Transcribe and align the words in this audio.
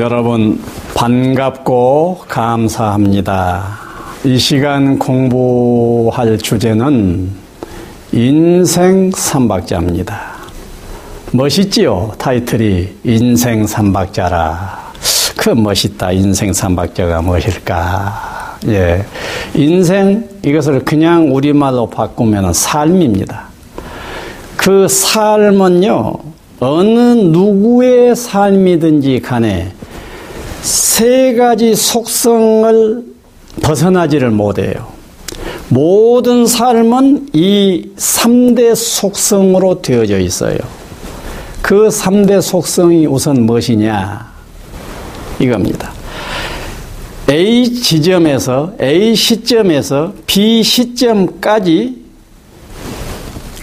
여러분 0.00 0.58
반갑고 0.94 2.24
감사합니다. 2.26 3.78
이 4.24 4.38
시간 4.38 4.98
공부할 4.98 6.38
주제는 6.38 7.28
인생 8.10 9.10
삼박자입니다. 9.10 10.18
멋있지요? 11.32 12.12
타이틀이 12.16 12.88
인생 13.04 13.66
삼박자라. 13.66 14.92
그 15.36 15.50
멋있다. 15.50 16.12
인생 16.12 16.54
삼박자가 16.54 17.20
무엇일까? 17.20 18.58
예. 18.68 19.04
인생 19.54 20.26
이것을 20.42 20.82
그냥 20.82 21.34
우리말로 21.34 21.90
바꾸면 21.90 22.54
삶입니다. 22.54 23.48
그 24.56 24.88
삶은요. 24.88 26.14
어느 26.60 26.90
누구의 26.90 28.16
삶이든지 28.16 29.20
간에 29.20 29.72
세 30.62 31.34
가지 31.34 31.74
속성을 31.74 33.04
벗어나지를 33.62 34.30
못해요. 34.30 34.88
모든 35.68 36.46
삶은 36.46 37.28
이 37.32 37.90
3대 37.96 38.74
속성으로 38.74 39.82
되어져 39.82 40.18
있어요. 40.18 40.58
그 41.62 41.88
3대 41.88 42.42
속성이 42.42 43.06
우선 43.06 43.42
무엇이냐? 43.46 44.30
이겁니다. 45.38 45.92
A 47.30 47.72
지점에서, 47.72 48.72
A 48.80 49.14
시점에서 49.14 50.12
B 50.26 50.62
시점까지 50.64 51.96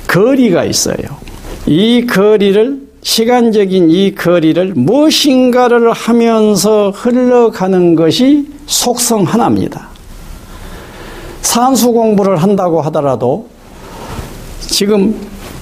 거리가 0.07 0.63
있어요. 0.63 0.95
이 1.65 2.05
거리를 2.07 2.86
시간적인 3.07 3.89
이 3.89 4.13
거리를 4.13 4.73
무엇인가를 4.75 5.93
하면서 5.93 6.91
흘러가는 6.91 7.95
것이 7.95 8.45
속성 8.65 9.23
하나입니다. 9.23 9.87
산수 11.41 11.93
공부를 11.93 12.35
한다고 12.35 12.81
하더라도 12.81 13.47
지금 14.59 15.15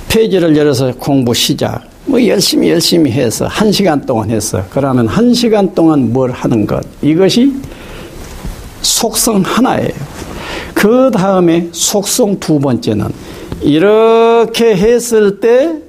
페이지를 0.09 0.57
열어서 0.57 0.91
공부 0.97 1.35
시작. 1.35 1.83
뭐 2.05 2.25
열심히 2.25 2.71
열심히 2.71 3.11
해서 3.11 3.45
한 3.45 3.71
시간 3.71 4.03
동안 4.03 4.31
했어. 4.31 4.63
그러면 4.71 5.07
한 5.07 5.31
시간 5.31 5.71
동안 5.75 6.11
뭘 6.11 6.31
하는 6.31 6.66
것. 6.66 6.83
이것이 7.03 7.53
속성 8.81 9.43
하나예요. 9.45 9.91
그 10.73 11.11
다음에 11.13 11.69
속성 11.71 12.39
두 12.39 12.59
번째는 12.59 13.07
이렇게 13.61 14.75
했을 14.75 15.39
때 15.39 15.84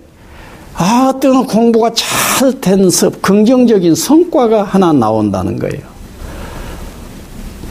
아, 0.79 1.13
어떤 1.15 1.47
공부가 1.47 1.91
잘된 1.95 2.91
긍정적인 3.23 3.95
성과가 3.95 4.63
하나 4.63 4.93
나온다는 4.93 5.59
거예요. 5.59 5.97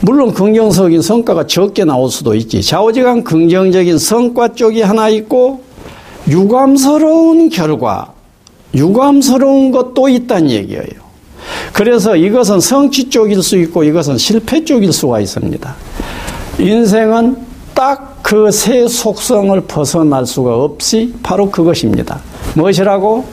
물론 0.00 0.32
긍정적인 0.32 1.02
성과가 1.02 1.46
적게 1.46 1.84
나올 1.84 2.10
수도 2.10 2.34
있지. 2.34 2.62
좌우지간 2.62 3.24
긍정적인 3.24 3.98
성과 3.98 4.48
쪽이 4.52 4.82
하나 4.82 5.08
있고 5.08 5.62
유감스러운 6.28 7.48
결과, 7.50 8.12
유감스러운 8.74 9.70
것도 9.70 10.08
있다는 10.08 10.50
얘기예요. 10.50 11.06
그래서 11.72 12.16
이것은 12.16 12.60
성취 12.60 13.08
쪽일 13.08 13.42
수 13.42 13.56
있고 13.58 13.84
이것은 13.84 14.18
실패 14.18 14.64
쪽일 14.64 14.92
수가 14.92 15.20
있습니다. 15.20 15.74
인생은 16.58 17.36
딱 17.74 18.16
그 18.26 18.50
세 18.50 18.88
속성을 18.88 19.60
벗어날 19.68 20.26
수가 20.26 20.56
없이 20.56 21.14
바로 21.22 21.48
그것입니다. 21.48 22.20
무엇이라고? 22.56 23.24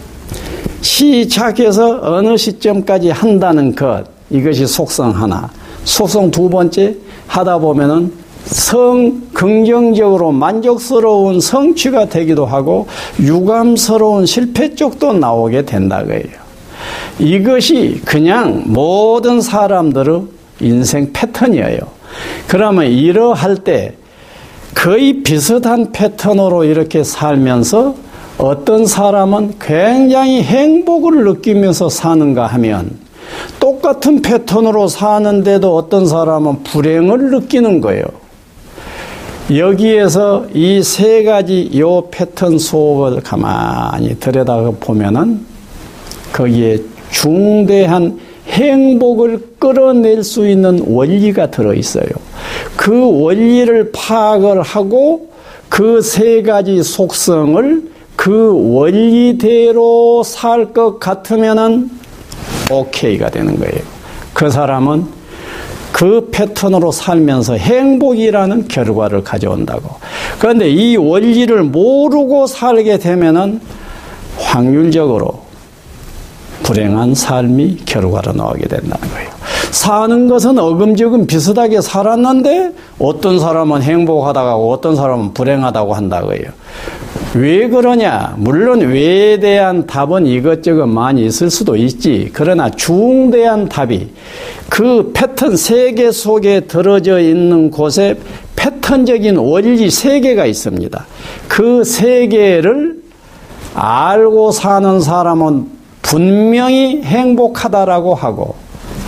시작해서 0.81 1.99
어느 2.01 2.35
시점까지 2.35 3.09
한다는 3.09 3.73
것. 3.73 4.03
이것이 4.29 4.67
속성 4.67 5.11
하나. 5.11 5.49
속성 5.85 6.29
두 6.29 6.49
번째, 6.49 6.95
하다 7.27 7.59
보면은 7.59 8.11
성, 8.43 9.21
긍정적으로 9.33 10.33
만족스러운 10.33 11.39
성취가 11.39 12.09
되기도 12.09 12.45
하고, 12.45 12.87
유감스러운 13.21 14.25
실패 14.25 14.75
쪽도 14.75 15.13
나오게 15.13 15.63
된다고해요 15.63 16.43
이것이 17.19 18.01
그냥 18.03 18.63
모든 18.65 19.39
사람들의 19.39 20.23
인생 20.59 21.13
패턴이에요. 21.13 21.79
그러면 22.47 22.87
이러할 22.87 23.55
때 23.55 23.95
거의 24.75 25.23
비슷한 25.23 25.93
패턴으로 25.93 26.65
이렇게 26.65 27.05
살면서 27.05 27.95
어떤 28.37 28.85
사람은 28.85 29.55
굉장히 29.59 30.41
행복을 30.41 31.23
느끼면서 31.23 31.89
사는가 31.89 32.47
하면 32.47 32.97
똑같은 33.59 34.21
패턴으로 34.21 34.87
사는데도 34.87 35.75
어떤 35.75 36.05
사람은 36.07 36.63
불행을 36.63 37.31
느끼는 37.31 37.81
거예요. 37.81 38.03
여기에서 39.53 40.45
이 40.53 40.81
세 40.83 41.23
가지 41.23 41.69
요 41.77 42.07
패턴 42.09 42.57
속을 42.57 43.21
가만히 43.21 44.17
들여다 44.19 44.71
보면은 44.79 45.45
거기에 46.31 46.79
중대한 47.11 48.19
행복을 48.47 49.39
끌어낼 49.59 50.23
수 50.23 50.47
있는 50.47 50.83
원리가 50.87 51.51
들어 51.51 51.73
있어요. 51.73 52.05
그 52.75 53.21
원리를 53.21 53.91
파악을 53.93 54.61
하고 54.61 55.29
그 55.69 56.01
세 56.01 56.41
가지 56.41 56.81
속성을 56.83 57.92
그 58.15 58.73
원리대로 58.73 60.23
살 60.23 60.73
것 60.73 60.99
같으면은 60.99 61.89
오케이가 62.71 63.29
되는 63.29 63.57
거예요. 63.59 63.81
그 64.33 64.49
사람은 64.49 65.05
그 65.91 66.29
패턴으로 66.31 66.91
살면서 66.91 67.55
행복이라는 67.55 68.67
결과를 68.67 69.23
가져온다고. 69.23 69.95
그런데 70.39 70.69
이 70.69 70.95
원리를 70.95 71.63
모르고 71.63 72.47
살게 72.47 72.97
되면은 72.97 73.61
확률적으로 74.37 75.43
불행한 76.63 77.13
삶이 77.13 77.81
결과로 77.85 78.31
나오게 78.33 78.67
된다는 78.67 79.07
거예요. 79.09 79.29
사는 79.73 80.27
것은 80.27 80.59
어금저금 80.59 81.25
비슷하게 81.25 81.81
살았는데 81.81 82.73
어떤 82.99 83.39
사람은 83.39 83.81
행복하다고 83.81 84.71
어떤 84.71 84.95
사람은 84.95 85.33
불행하다고 85.33 85.95
한다고요. 85.95 86.41
왜 87.33 87.67
그러냐? 87.67 88.35
물론 88.37 88.81
왜에 88.81 89.39
대한 89.39 89.87
답은 89.87 90.27
이것저것 90.27 90.85
많이 90.85 91.25
있을 91.25 91.49
수도 91.49 91.75
있지. 91.75 92.29
그러나 92.33 92.69
중대한 92.69 93.67
답이 93.67 94.09
그 94.69 95.11
패턴 95.11 95.57
세계 95.57 96.11
속에 96.11 96.61
들어져 96.61 97.19
있는 97.19 97.71
곳에 97.71 98.15
패턴적인 98.55 99.37
원리 99.37 99.89
세 99.89 100.19
개가 100.19 100.45
있습니다. 100.45 101.05
그 101.47 101.83
세 101.83 102.27
개를 102.27 103.01
알고 103.73 104.51
사는 104.51 105.01
사람은 105.01 105.65
분명히 106.03 107.01
행복하다라고 107.01 108.13
하고 108.13 108.62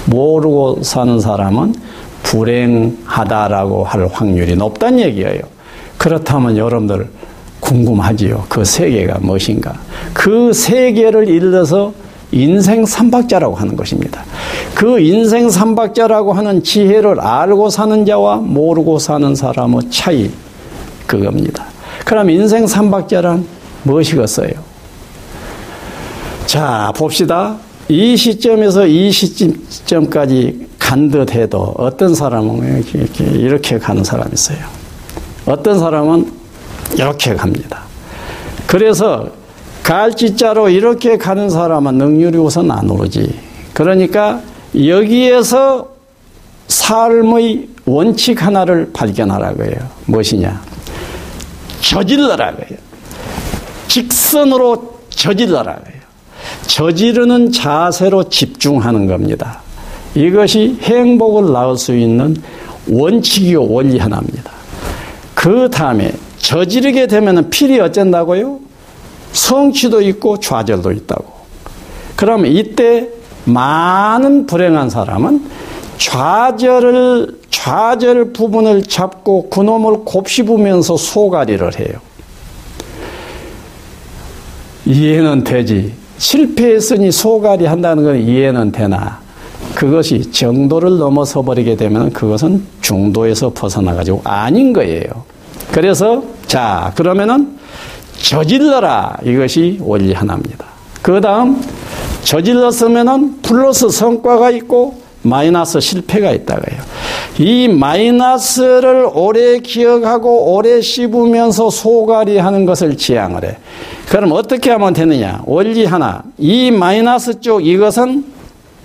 모르고 0.05 0.83
사는 0.83 1.19
사람은 1.19 1.75
불행하다라고 2.23 3.83
할 3.83 4.07
확률이 4.11 4.55
높다는 4.55 4.99
얘기예요. 4.99 5.41
그렇다면 5.97 6.57
여러분들 6.57 7.09
궁금하지요. 7.59 8.45
그 8.49 8.63
세계가 8.63 9.19
무엇인가. 9.21 9.73
그 10.13 10.53
세계를 10.53 11.27
일러서 11.29 11.93
인생 12.31 12.85
삼박자라고 12.85 13.55
하는 13.55 13.75
것입니다. 13.75 14.23
그 14.73 14.99
인생 14.99 15.49
삼박자라고 15.49 16.33
하는 16.33 16.63
지혜를 16.63 17.19
알고 17.19 17.69
사는 17.69 18.05
자와 18.05 18.37
모르고 18.37 18.99
사는 18.99 19.33
사람의 19.33 19.89
차이, 19.89 20.29
그겁니다. 21.07 21.65
그럼 22.03 22.29
인생 22.29 22.67
삼박자란 22.67 23.45
무엇이겠어요? 23.83 24.51
자, 26.45 26.91
봅시다. 26.95 27.55
이 27.87 28.17
시점에서 28.17 28.87
이 28.87 29.11
시점까지 29.11 30.67
간 30.79 31.09
듯해도 31.09 31.75
어떤 31.77 32.15
사람은 32.15 32.83
이렇게, 32.93 33.25
이렇게 33.25 33.77
가는 33.77 34.03
사람이 34.03 34.31
있어요. 34.33 34.57
어떤 35.45 35.79
사람은 35.79 36.31
이렇게 36.95 37.35
갑니다. 37.35 37.83
그래서 38.67 39.29
갈지자로 39.83 40.69
이렇게 40.69 41.17
가는 41.17 41.49
사람은 41.49 41.95
능률이 41.95 42.37
우선 42.37 42.71
안 42.71 42.89
오르지. 42.89 43.39
그러니까 43.73 44.41
여기에서 44.75 45.89
삶의 46.67 47.69
원칙 47.85 48.43
하나를 48.43 48.89
발견하라고 48.93 49.63
해요. 49.63 49.77
무엇이냐? 50.05 50.61
저질러라고 51.81 52.63
해요. 52.63 52.79
직선으로 53.87 54.99
저질러라고 55.09 55.85
해요. 55.85 55.94
저지르는 56.67 57.51
자세로 57.51 58.29
집중하는 58.29 59.07
겁니다. 59.07 59.61
이것이 60.15 60.77
행복을 60.81 61.51
낳을 61.51 61.77
수 61.77 61.95
있는 61.95 62.35
원칙이요 62.89 63.67
원리 63.67 63.97
하나입니다. 63.97 64.51
그 65.33 65.69
다음에 65.69 66.11
저지르게 66.37 67.07
되면 67.07 67.49
필이 67.49 67.79
어쩐다고요? 67.79 68.59
성취도 69.31 70.01
있고 70.01 70.39
좌절도 70.39 70.91
있다고. 70.91 71.25
그러면 72.15 72.51
이때 72.51 73.09
많은 73.45 74.45
불행한 74.45 74.89
사람은 74.89 75.49
좌절을 75.97 77.39
좌절 77.49 78.31
부분을 78.31 78.83
잡고 78.83 79.49
그놈을 79.49 80.05
곱씹으면서 80.05 80.97
소가리를 80.97 81.79
해요. 81.79 81.99
이해는 84.85 85.43
되지. 85.43 86.04
실패했으니 86.17 87.11
소가리 87.11 87.65
한다는 87.65 88.03
건 88.03 88.19
이해는 88.19 88.71
되나. 88.71 89.19
그것이 89.73 90.31
정도를 90.31 90.97
넘어서 90.97 91.41
버리게 91.41 91.75
되면 91.75 92.11
그것은 92.11 92.63
중도에서 92.81 93.51
벗어나가지고 93.53 94.21
아닌 94.23 94.71
거예요. 94.71 95.03
그래서, 95.71 96.23
자, 96.47 96.93
그러면은 96.95 97.57
저질러라. 98.17 99.17
이것이 99.25 99.77
원리 99.81 100.13
하나입니다. 100.13 100.65
그 101.01 101.19
다음, 101.19 101.61
저질렀으면은 102.23 103.41
플러스 103.41 103.89
성과가 103.89 104.51
있고 104.51 105.04
마이너스 105.25 105.79
실패가 105.79 106.31
있다고요. 106.31 106.79
이 107.39 107.67
마이너스를 107.67 109.09
오래 109.13 109.59
기억하고 109.59 110.53
오래 110.53 110.81
씹으면서 110.81 111.69
소갈이 111.69 112.37
하는 112.37 112.65
것을 112.65 112.95
지향을 112.95 113.43
해. 113.43 113.57
그럼 114.07 114.31
어떻게 114.31 114.71
하면 114.71 114.93
되느냐? 114.93 115.41
원리 115.45 115.85
하나. 115.85 116.23
이 116.37 116.71
마이너스 116.71 117.41
쪽 117.41 117.65
이것은 117.65 118.25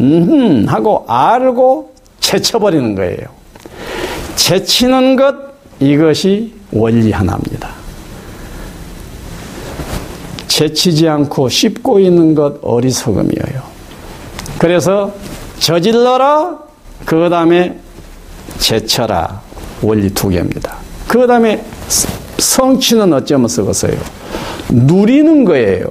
음 0.01 0.65
하고 0.67 1.05
알고 1.07 1.93
제쳐버리는 2.21 2.95
거예요. 2.95 3.19
제치는 4.37 5.17
것 5.17 5.35
이것이 5.79 6.55
원리 6.73 7.13
하나입니다. 7.13 7.69
제치지 10.49 11.09
않고 11.09 11.49
씹고 11.49 12.01
있는 12.01 12.35
것 12.35 12.59
어리석음이에요. 12.63 13.71
그래서 14.59 15.13
저질러라 15.61 16.59
그 17.05 17.29
다음에 17.29 17.79
제쳐라 18.59 19.41
원리 19.83 20.11
두 20.13 20.29
개입니다. 20.29 20.77
그 21.07 21.27
다음에 21.27 21.63
성취는 22.39 23.13
어쩌면 23.13 23.49
쓰겠어요? 23.49 23.93
누리는 24.71 25.45
거예요. 25.45 25.87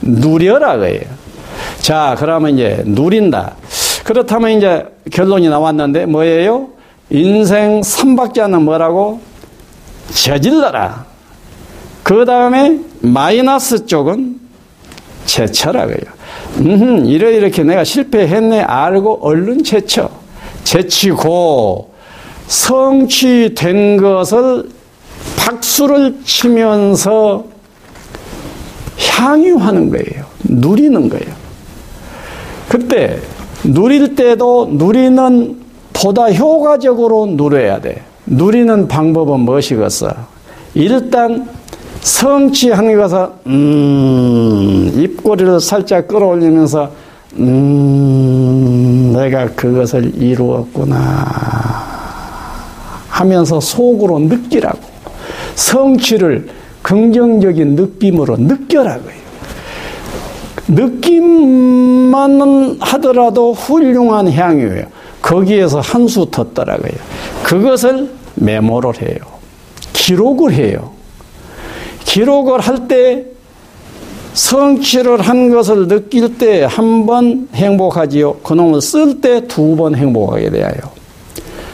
누려라 0.00 0.78
거예요. 0.78 1.00
자, 1.80 2.14
그러면 2.18 2.54
이제 2.54 2.82
누린다. 2.86 3.56
그렇다면 4.04 4.52
이제 4.52 4.86
결론이 5.10 5.48
나왔는데 5.48 6.06
뭐예요? 6.06 6.68
인생 7.10 7.80
3박자는 7.80 8.62
뭐라고? 8.62 9.20
저질러라. 10.14 11.06
그 12.02 12.24
다음에 12.24 12.78
마이너스 13.00 13.86
쪽은 13.86 14.40
제쳐라고요. 15.28 15.96
음, 16.60 17.04
이래 17.04 17.32
이렇게 17.34 17.62
내가 17.62 17.84
실패했네 17.84 18.62
알고 18.62 19.20
얼른 19.22 19.62
제쳐. 19.62 20.10
제치고 20.64 21.92
성취된 22.46 23.98
것을 23.98 24.68
박수를 25.36 26.16
치면서 26.24 27.44
향유하는 28.98 29.90
거예요. 29.90 30.24
누리는 30.44 31.08
거예요. 31.08 31.34
그때 32.68 33.18
누릴 33.64 34.14
때도 34.14 34.70
누리는 34.72 35.60
보다 35.92 36.30
효과적으로 36.32 37.26
누려야 37.26 37.80
돼. 37.80 38.02
누리는 38.26 38.88
방법은 38.88 39.40
무엇이겠어? 39.40 40.14
일단 40.74 41.48
성취하는 42.00 42.96
것을 42.96 43.28
음, 43.46 44.92
입꼬리를 44.94 45.60
살짝 45.60 46.08
끌어올리면서 46.08 46.90
음, 47.38 49.12
내가 49.14 49.46
그것을 49.50 50.14
이루었구나 50.20 50.96
하면서 53.08 53.60
속으로 53.60 54.18
느끼라고 54.20 54.78
성취를 55.54 56.48
긍정적인 56.82 57.74
느낌으로 57.74 58.36
느껴라고요. 58.38 59.18
느낌만 60.68 62.40
하더라도 62.80 63.52
훌륭한 63.52 64.30
향유예요. 64.30 64.84
거기에서 65.20 65.80
한수 65.80 66.28
덧더라고요. 66.30 66.92
그것을 67.42 68.10
메모를 68.36 69.02
해요. 69.02 69.18
기록을 69.92 70.52
해요. 70.52 70.97
기록을 72.12 72.60
할 72.60 72.88
때 72.88 73.24
성취를 74.32 75.20
한 75.20 75.50
것을 75.50 75.88
느낄 75.88 76.38
때 76.38 76.64
한 76.64 77.04
번 77.06 77.48
행복하지요. 77.54 78.34
그놈을 78.42 78.80
쓸 78.80 79.20
때 79.20 79.46
두 79.46 79.76
번 79.76 79.94
행복하게 79.94 80.50
되어요. 80.50 80.78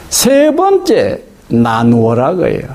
세 0.09 0.51
번째 0.53 1.21
나누어라 1.47 2.35
거예요. 2.35 2.67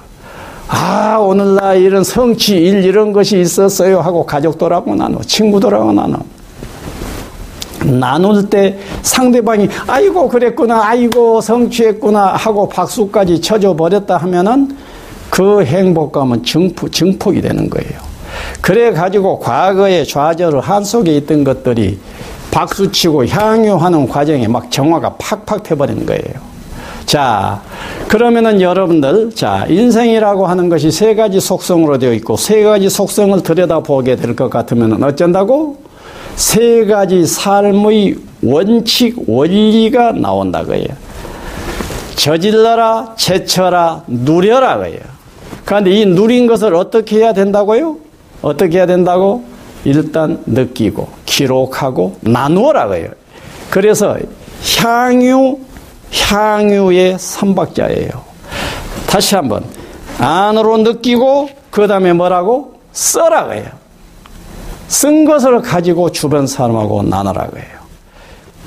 아 0.68 1.18
오늘날 1.18 1.82
이런 1.82 2.02
성취 2.04 2.56
일 2.56 2.84
이런 2.84 3.12
것이 3.12 3.40
있었어요 3.40 4.00
하고 4.00 4.24
가족들하고 4.24 4.94
나누 4.94 5.18
친구들하고 5.26 5.92
나누 5.92 6.16
나눌 7.84 8.48
때 8.48 8.78
상대방이 9.02 9.68
아이고 9.88 10.28
그랬구나 10.28 10.84
아이고 10.84 11.40
성취했구나 11.40 12.36
하고 12.36 12.68
박수까지 12.68 13.40
쳐줘 13.40 13.74
버렸다 13.74 14.16
하면은 14.18 14.76
그 15.40 15.64
행복감은 15.64 16.44
증폭, 16.44 16.92
증폭이 16.92 17.40
되는 17.40 17.70
거예요. 17.70 17.98
그래 18.60 18.92
가지고 18.92 19.38
과거의 19.38 20.06
좌절을 20.06 20.60
한 20.60 20.84
속에 20.84 21.16
있던 21.16 21.44
것들이 21.44 21.98
박수치고 22.50 23.24
향유하는 23.24 24.06
과정에 24.06 24.46
막 24.48 24.70
정화가 24.70 25.14
팍팍 25.18 25.62
돼버리는 25.62 26.04
거예요. 26.04 26.50
자, 27.06 27.62
그러면은 28.06 28.60
여러분들, 28.60 29.34
자, 29.34 29.64
인생이라고 29.66 30.46
하는 30.46 30.68
것이 30.68 30.90
세 30.90 31.14
가지 31.14 31.40
속성으로 31.40 31.96
되어 31.96 32.12
있고, 32.12 32.36
세 32.36 32.62
가지 32.62 32.90
속성을 32.90 33.42
들여다보게 33.42 34.16
될 34.16 34.36
것 34.36 34.50
같으면 34.50 35.02
어쩐다고? 35.02 35.78
세 36.36 36.84
가지 36.84 37.24
삶의 37.24 38.16
원칙, 38.42 39.16
원리가 39.26 40.12
나온다고요. 40.12 40.84
저질러라, 42.16 43.14
제쳐라, 43.16 44.02
누려라, 44.06 44.76
거예요. 44.76 45.19
그런데 45.70 45.92
이 45.92 46.04
누린 46.04 46.48
것을 46.48 46.74
어떻게 46.74 47.18
해야 47.18 47.32
된다고요? 47.32 47.96
어떻게 48.42 48.78
해야 48.78 48.86
된다고? 48.86 49.44
일단 49.84 50.42
느끼고, 50.44 51.08
기록하고, 51.26 52.16
나누어라고요. 52.22 53.10
그래서 53.70 54.18
향유, 54.78 55.60
향유의 56.12 57.20
삼박자예요. 57.20 58.10
다시 59.06 59.36
한번. 59.36 59.62
안으로 60.18 60.78
느끼고, 60.78 61.50
그 61.70 61.86
다음에 61.86 62.14
뭐라고? 62.14 62.74
써라고요. 62.90 63.66
쓴 64.88 65.24
것을 65.24 65.60
가지고 65.60 66.10
주변 66.10 66.48
사람하고 66.48 67.04
나누라고요. 67.04 67.62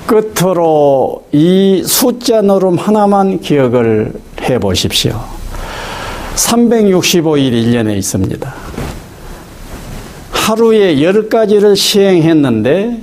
끝으로 0.06 1.22
이 1.32 1.82
숫자 1.84 2.40
노름 2.40 2.78
하나만 2.78 3.40
기억을 3.40 4.14
해 4.40 4.58
보십시오. 4.58 5.33
365일 6.34 7.52
1년에 7.52 7.96
있습니다. 7.96 8.54
하루에 10.30 10.96
10가지를 10.96 11.76
시행했는데 11.76 13.00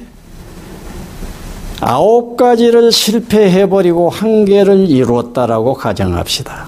아홉 1.80 2.38
가지를 2.38 2.92
실패해버리고 2.92 4.10
한 4.10 4.46
개를 4.46 4.90
이루었다라고 4.90 5.74
가정합시다. 5.74 6.68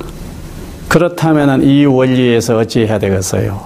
그렇다면 0.87 1.63
이 1.63 1.85
원리에서 1.85 2.57
어찌해야 2.57 2.97
되겠어요? 2.97 3.65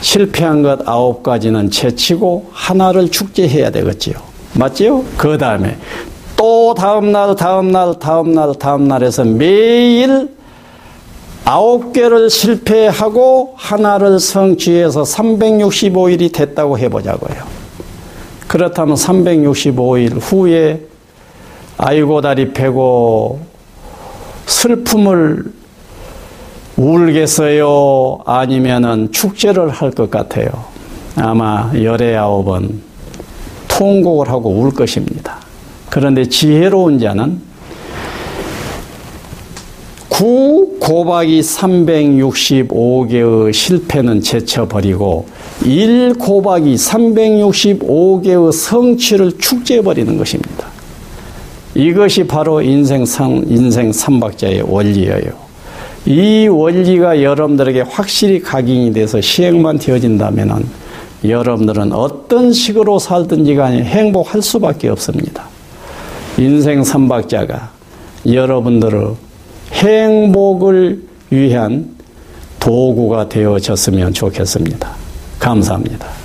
실패한 0.00 0.62
것 0.62 0.88
아홉 0.88 1.22
가지는 1.22 1.70
채치고 1.70 2.50
하나를 2.52 3.10
축제해야 3.10 3.70
되겠지요. 3.70 4.14
맞지요? 4.54 5.04
그 5.16 5.38
다음에 5.38 5.76
또 6.36 6.74
다음날, 6.74 7.36
다음날, 7.36 7.98
다음날, 7.98 8.54
다음날에서 8.54 9.24
매일 9.24 10.28
아홉 11.44 11.92
개를 11.92 12.30
실패하고 12.30 13.54
하나를 13.56 14.18
성취해서 14.18 15.02
365일이 15.02 16.32
됐다고 16.32 16.78
해보자고요. 16.78 17.36
그렇다면 18.48 18.96
365일 18.96 20.18
후에 20.20 20.80
아이고 21.76 22.20
다리 22.20 22.52
패고 22.52 23.40
슬픔을 24.46 25.44
울겠어요? 26.76 28.20
아니면은 28.24 29.12
축제를 29.12 29.70
할 29.70 29.90
것 29.90 30.10
같아요. 30.10 30.48
아마 31.16 31.70
열에 31.74 32.16
아홉은 32.16 32.82
통곡을 33.68 34.28
하고 34.28 34.50
울 34.50 34.72
것입니다. 34.72 35.38
그런데 35.90 36.28
지혜로운 36.28 36.98
자는 36.98 37.40
9 40.16 40.78
곱하기 40.78 41.40
365개의 41.40 43.52
실패는 43.52 44.20
제쳐버리고 44.20 45.26
1 45.64 46.14
곱하기 46.14 46.76
365개의 46.76 48.52
성취를 48.52 49.36
축제해버리는 49.38 50.16
것입니다. 50.16 50.68
이것이 51.74 52.28
바로 52.28 52.62
인생 52.62 53.04
삼, 53.04 53.42
인생 53.48 53.92
삼박자의 53.92 54.62
원리예요. 54.68 55.32
이 56.06 56.46
원리가 56.46 57.20
여러분들에게 57.20 57.80
확실히 57.80 58.40
각인이 58.40 58.92
돼서 58.92 59.20
시행만 59.20 59.78
되어진다면 59.78 60.64
여러분들은 61.24 61.92
어떤 61.92 62.52
식으로 62.52 63.00
살든지 63.00 63.56
간에 63.56 63.82
행복할 63.82 64.42
수밖에 64.42 64.90
없습니다. 64.90 65.48
인생 66.38 66.84
삼박자가 66.84 67.72
여러분들의 68.26 69.23
행복을 69.74 71.02
위한 71.30 71.94
도구가 72.60 73.28
되어졌으면 73.28 74.12
좋겠습니다. 74.14 74.90
감사합니다. 75.38 76.23